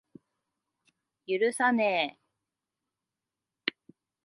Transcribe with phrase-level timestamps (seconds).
[1.27, 3.71] 許さねぇ。